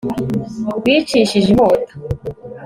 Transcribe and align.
bicishije 0.83 1.47
inkota 1.51 1.93